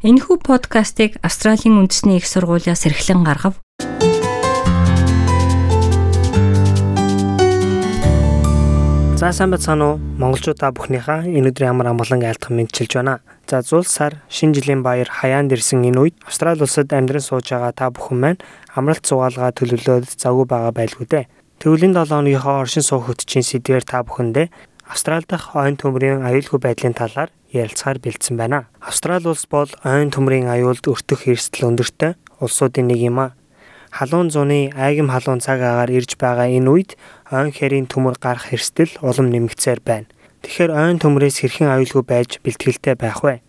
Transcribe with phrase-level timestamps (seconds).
[0.00, 3.60] Энэхүү подкастыг Австралийн үндэсний их сургуулиас эрхлэн гаргав.
[9.20, 10.00] За сайн бацгаана уу?
[10.16, 13.20] Монголчуудаа бүхнийхээ энэ өдрийн амар амгалан айлтгах мэдчилж байна.
[13.44, 17.76] За зуул сар шинэ жилийн баяр хаяанд ирсэн энэ үед Австрали улсад амьдран сууж байгаа
[17.76, 18.40] та бүхэн маань
[18.72, 21.28] амралт цугаалгаа төлөвлөөд завгүй байгаа байлгүй дээ.
[21.60, 24.48] Төвлийн 7 хоногийнхоо оршин суух хөтчийн сэдвээр та бүхэндээ
[24.88, 28.66] Австрали дахь ойн төмрийн аюулгүй байдлын талаар ярилцахаар бэлдсэн байна.
[28.80, 33.34] Австрали улс бол ойн төмрийн аюулд өртөх эрсдэл өндөртэй улсуудын нэг юм а.
[33.90, 36.90] Халуун зуны айгим халуун цаг агаар ирж байгаа энэ үед
[37.34, 40.06] ойн хэрийн төмөр гарах эрсдэл улам нэмэгцээр байна.
[40.46, 43.42] Тэгэхээр ойн төмрөөс хэрхэн аюулгүй байж бэлтгэлтэй байх вэ?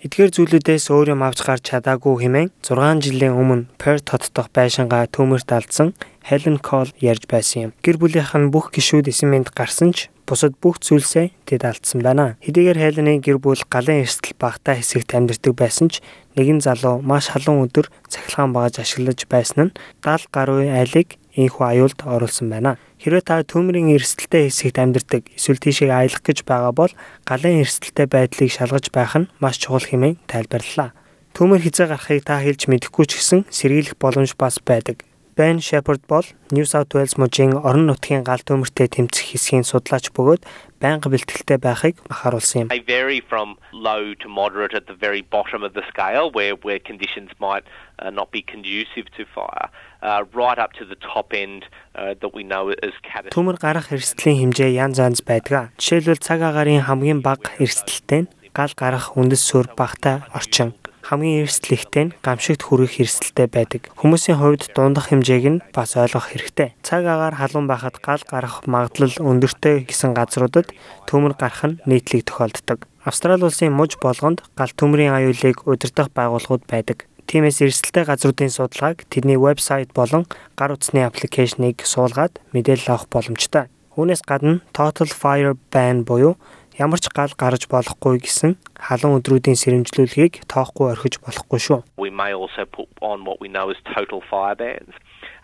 [0.00, 5.04] Эдгээр зүйлүүдээс өөр юм авч гарч чадаагүй хэмээн 6 жилийн өмнө Perth хот дох байшингаа
[5.12, 5.92] төмөрт алдсан
[6.24, 7.70] Helen Cole ярьж байсан юм.
[7.84, 12.38] Гэр бүлийнх нь бүх гишүүд эсэмэнд гарсан ч бусад бүх зүйлсээ тэд алдсан байна.
[12.38, 15.98] Хэдийгээр Helen-ийн гэр бүл галын эрсдэл багтаа хэсэгт амьдардаг байсан ч
[16.38, 19.74] нэгэн залуу маш халуун өдөр цахилгаан багаж ашиглаж байсан нь
[20.06, 22.78] 70 гаруй айлыг энэхүү аюулд оруулсан байна.
[23.02, 26.92] Хэрвээ та төмрийн эрсдэлтэй хэсэгт амьдардаг эсвэл тийшээ аялах гэж байгаа бол
[27.26, 30.94] галын эрсдэлтэй байдлыг шалгаж байх нь маш чухал хэмээн тайлбарлалаа.
[31.34, 35.09] Төмөр хязгаа гарахыг та хэлж мэдэхгүй ч гэсэн сэргийлэх боломж бас байдаг.
[35.40, 40.44] Ben Shepard бол New South Wales мужийн орон нутгийн гал төмөртэй тэмцэх хэсгийн судлаач бөгөөд
[40.84, 42.68] байнга бэлтгэлтэй байхыг анхааруулсан юм.
[42.68, 46.76] They vary from low to moderate at the very bottom of the scale where where
[46.76, 47.64] conditions might
[48.04, 49.72] uh, not be conducive to fire
[50.04, 51.64] uh, right up to the top end
[51.96, 53.32] uh, that we know is catastrophic.
[53.32, 55.72] Төмөр гарах эрсдлийн хэмжээ янз янз байдаг.
[55.80, 62.04] Жишээлбэл цаг агаарын хамгийн бага эрсдэлтэй нь гал гарах үндэс суурь багтаа орчин хамгийн эрсдлэгтэй
[62.08, 63.82] нь гамшигт хүрэх эрсдэлтэй байдаг.
[63.98, 66.76] Хүмүүсийн хувьд дундах хэмжээг нь бас ойлгох хэрэгтэй.
[66.84, 70.70] Цаг агаар халуун байхад гал гарах магадлал өндөртэй гэсэн газруудад
[71.08, 72.86] төмөр гарах нь нийтлэг тохиолддог.
[73.04, 77.08] Австрали улсын муж болгонд гал төмрийн аюулыг удирдах байгууллагууд байдаг.
[77.30, 80.26] Тиймээс эрсдэлтэй газруудын судалгааг тэдний вебсайт болон
[80.58, 83.70] гар утасны аппликейшнийг суулгаад мэдээлэл авах боломжтой.
[83.94, 86.34] Үүнээс гадна Total Fire Ban буюу
[86.78, 91.80] ямар ч гал гарч болохгүй гэсэн халуун өдрүүдийн сэрэмжлүүлгийг тоохгүй орхиж болохгүй шүү.
[91.98, 94.94] We may also put on what we know as total fire bans.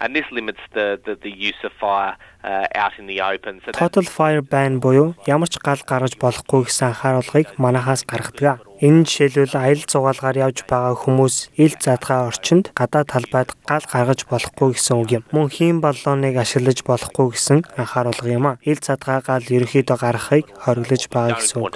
[0.00, 3.60] And this limits the, the, the use of fire uh, out in the open.
[3.64, 8.60] So Total Fire Ban буюу ямар ч гал гаргаж болохгүй гэсэн анхааруулгыг манахаас гаргадаг.
[8.84, 14.76] Энэ жишээлбэл аялал зугаалгаар явж байгаа хүмүүс ил задгаа орчинд гадаа талбайд гал гаргаж болохгүй
[14.76, 15.24] гэсэн үг юм.
[15.32, 18.60] Мөн хийм баллоныг ашиглаж болохгүй гэсэн анхааруулга юм а.
[18.68, 21.72] Ил задгаа гал ерөөхдөө гаргахыг хориглож байгаа гэсэн үг.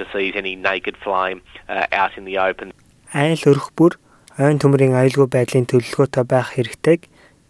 [2.68, 3.16] uh.
[3.16, 3.96] Айл өрх бүр
[4.38, 7.00] ойн төмрийн аюулгүй байдлын төлөвлөгөөтэй байх хэрэгтэйг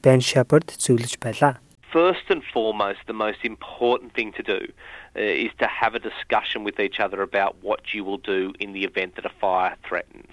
[0.02, 1.60] Ben Shepard зөвлөж байлаа.
[1.92, 4.60] First and foremost, the most important thing to do
[5.16, 8.72] uh, is to have a discussion with each other about what you will do in
[8.72, 10.30] the event that a fire threatens.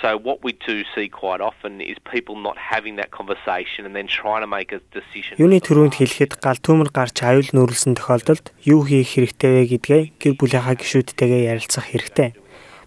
[0.00, 4.06] So, what we do see quite often is people not having that conversation and then
[4.06, 5.34] trying to make a decision.
[5.42, 10.34] Юуны төрөнд хэлэхэд гал төмөр гарч аюул нүүрлсэн тохиолдолд юу хийх хэрэгтэй вэ гэдгээ гэр
[10.38, 12.38] бүлийнхаа гишүүдтэйгээ ярилцах хэрэгтэй.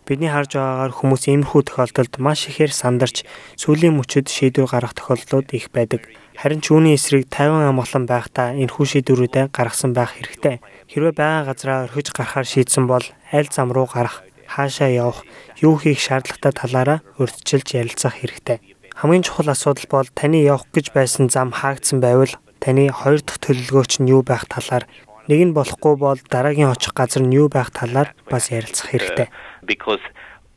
[0.08, 3.28] Бидний харж байгаагаар хүмүүс иймэрхүү тохиолдолд маш ихээр сандарч
[3.60, 6.08] сүлийн мөчөд шийдвэр гаргах тохиолдлууд их байдаг.
[6.40, 10.64] Харин ч үүний эсрэг 50 амгалан байхдаа энэхүү шийдвэрүүдээ гаргасан байх хэрэгтэй.
[10.88, 13.04] Хэрвээ байгаа газраа орхиж гарахаар шийдсэн бол
[13.36, 15.28] аль зам руу гарах, хаашаа явах,
[15.60, 18.64] юу хийх шаардлагатай талаараа урьдчилж ярилцах хэрэгтэй.
[18.96, 22.32] Хамгийн чухал асуудал бол таны явах гэж байсан зам хаагдсан байвал
[22.64, 24.88] таны хоёр дахь төлөвлөгөөч нь юу байх талаар
[25.28, 29.28] нэг нь болохгүй бол дараагийн очих газар нь юу байх талаар бас ярилцах хэрэгтэй.
[29.68, 30.00] Because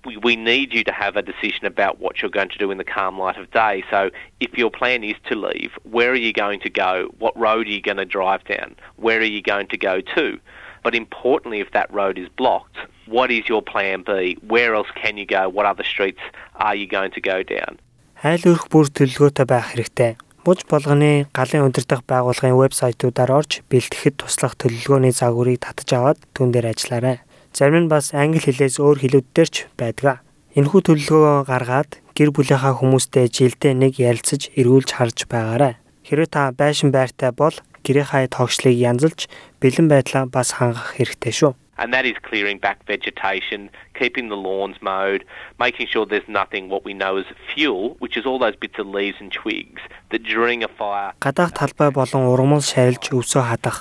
[0.04, 2.78] we, we need you to have a decision about what you're going to do in
[2.78, 3.84] the calm light of day.
[3.91, 4.10] So,
[4.41, 7.10] if your plan is to leave, where are you going to go?
[7.19, 8.76] What road are you going to drive down?
[8.97, 10.38] Where are you going to go to?
[10.82, 14.38] But importantly, if that road is blocked, what is your plan B?
[14.47, 15.48] Where else can you go?
[15.48, 16.21] What other streets
[16.54, 17.78] are you going to go down?
[18.21, 20.10] Айл өрх бүр төлөвлөгөөтэй байх хэрэгтэй.
[20.44, 26.69] Муж болгоны галын удирдах байгууллагын вебсайтуудаар орж бэлтгэхэд туслах төлөвлөгөөний загварыг татаж аваад түн дээр
[26.69, 27.25] ажиллаарай.
[27.53, 30.22] Зарим нь бас англи хэлээс өөр хэлүүдээр ч байдаг.
[30.54, 35.74] Энэхүү төлөвлөгөө гаргаад гэр бүлийнхаа хүмүүстэй жилдээ нэг ярилцаж эргүүлж харж байгаарай.
[36.07, 37.54] Хэрвээ та байшин байртай бол
[37.86, 39.30] гэрийнхаа тогшлыг янзалж
[39.63, 41.53] бэлэн байдлаа бас хангах хэрэгтэй шүү.
[41.80, 45.24] And that is clearing back vegetation, keeping the lawns mowed,
[45.59, 48.86] making sure there's nothing what we know as fuel, which is all those bits of
[48.86, 49.80] leaves and twigs
[50.10, 53.80] that during a fire Гадаах талбай болон ургамал шарилж өвсөө хадах,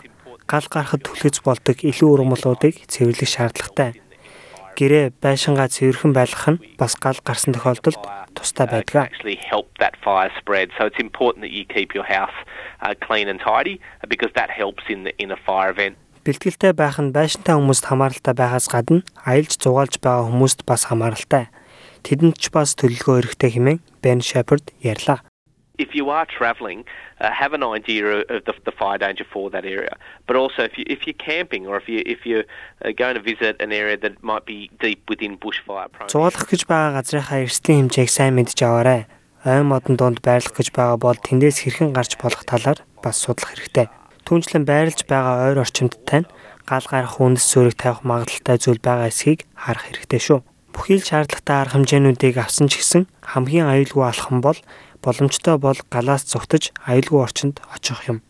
[0.50, 4.02] гал гарахад түлхэц болдог илүү ургамлуудыг цэвэрлэх шаардлагатай.
[4.74, 8.02] Гэрээ байшингаа цэвэрхэн байлгах нь бас гал гарсан тохиолдолд
[8.34, 9.14] тустай байдаг.
[10.80, 12.38] So it's important that you keep your house
[12.82, 15.96] uh, clean and tidy uh, because that helps in the, in a fire event.
[16.26, 21.48] Бэлтгэлтэй байх нь байшинтай хүмүүст хамааралтай байгаас гадна аялж зугаалж байгаа хүмүүст бас хамааралтай.
[22.04, 25.29] тэдэнд ч бас төлөвлөгөө хэрэгтэй хэмээн Ben Shepard ярьлаа.
[25.80, 26.84] If you are travelling,
[27.22, 29.96] uh, have an idea of the, the, fire danger for that area.
[30.28, 32.46] But also, if you if you're camping or if you if you're
[32.86, 36.12] uh, going to visit an area that might be deep within bushfire prone.
[36.14, 39.08] Зуулах гэж байгаа газрынхаа эрсдлийн хэмжээг сайн мэдж аваарай.
[39.48, 43.88] Ой модон донд байрлах гэж байгаа бол тэндээс хэрхэн гарч болох талаар бас судлах хэрэгтэй.
[44.28, 46.28] Түүнчлэн байрлаж байгаа ойр орчимд тань
[46.68, 50.40] гал гарах үндэс зүрэг тавих магадaltaй зүйл байгаа эсхийг харах хэрэгтэй шүү.
[50.76, 54.60] Бүхий л шаардлагатай арга хэмжээнүүдийг авсан ч гэсэн хамгийн аюулгүй алхам бол
[55.04, 58.22] боломжтой бол галаас зугтаж аюулгүй орчинд очих юм.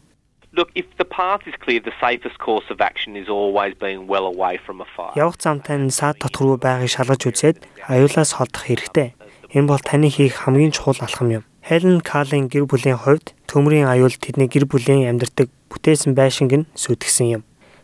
[0.51, 4.25] Look, if the path is clear, the safest course of action is always being well
[4.25, 5.13] away from a fire.
[5.15, 9.13] Явах замтай нь саад дотор руу байгааг шалгаж үзээд аюулаас холдох хэрэгтэй.
[9.53, 11.43] Энэ бол таны хийх хамгийн чухал алхам юм.
[11.61, 17.27] Хелен Калын гэр бүлийн хувьд төмрийн аюул тэдний гэр бүлийн амьдардаг бүтээсэн байшинг нь сүтгэсэн
[17.37, 17.43] юм.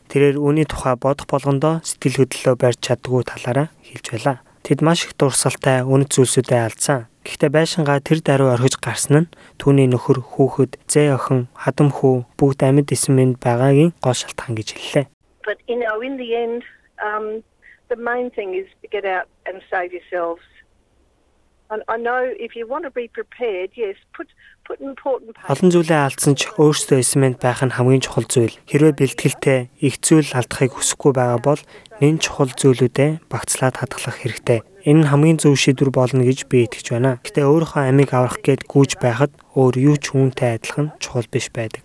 [0.10, 4.38] Тэрээр үүний тухай бодох болгондоо сэтгэл хөдлөлөө барьж чаддгүй талаараа хэлж байлаа.
[4.66, 7.06] Тэд маш их дурсалтай үнэт зүйлсүүдэд алдсан.
[7.22, 9.32] Гэхдээ байшингаа тэр даруй орхиж гарсан нь
[9.62, 15.06] түүний нөхөр хүүхэд зээ охин хадам хүү бүгд амьд эсмэнд байгаагийн гол шалтгаан гэж хэллээ.
[15.46, 16.66] But you know in the end
[16.98, 17.46] um
[17.94, 20.42] the main thing is to get out and save yourselves.
[21.70, 24.34] And I know if you want to be prepared, yes, put
[24.66, 28.58] Олон зүйлээ алдсан ч өөрсдөө эсмэнд байх нь хамгийн чухал зүйл.
[28.66, 31.62] Хэрвээ бэлтгэлтэй их зүйл алдахыг хүсэхгүй байгаа бол
[32.02, 34.66] нэн чухал зүйлүүдэд багцлаад хадгалах хэрэгтэй.
[34.86, 37.18] Энэ нь хамгийн зөв шийдвэр болно гэж би итгэж байна.
[37.26, 41.82] Гэтэ өөрийнхөө амийг аврах гээд гүйж байхад өөр юу ч үүнтэй адилхан чухал биш байдаг.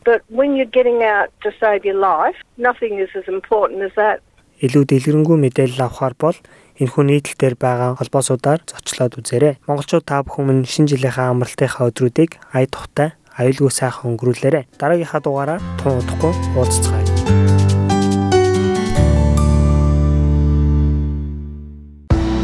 [4.60, 6.36] Илүү дэлгэрэнгүй мэдээлэл авахар бол
[6.80, 9.60] энэхүү нийтлэл дээр байгаа холбоосуудаар зочлоод үзээрэй.
[9.68, 14.64] Монголчууд та бүхэн шинэ жилийнхаа амралтынхаа өдрүүдийг ая тухтай аюулгүй сайхан өнгөрүүлээрэй.
[14.80, 17.69] Дараагийнхаа дугаараар тун удахгүй уулзцгаая.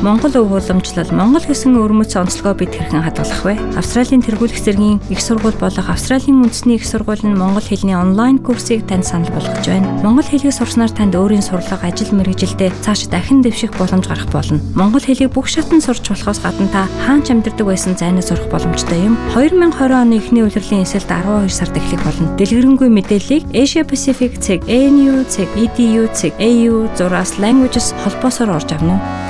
[0.07, 3.59] Монгол өв уламжлал Монгол гэсэн өрмөц онцлогоо бид хэрхэн хадгалах вэ?
[3.75, 8.87] Австралийн тэргуулах зэргийн их сургууль болох Австралийн үндэсний их сургууль нь монгол хэлний онлайн курсыг
[8.87, 9.91] танд санал болгож байна.
[10.07, 14.63] Монгол хэлийг сурснаар танд өөрийн сурлага, ажил мэргэжилдээ цааш дахин дэвших боломж гарах болно.
[14.79, 19.19] Монгол хэлийг бүх шатнд сурч болохоос гадна та хаанч амьдардаг байсан зайнаа сурах боломжтой юм.
[19.35, 22.31] 2020 оны эхний улирлын эсэлд 12 сард эхлэх болно.
[22.39, 29.03] Дэлгэрэнгүй мэдээллийг Asia Pacific цэг ANU цэг EDU цэг AU зураас languages холбоосоор орж авна
[29.03, 29.26] уу?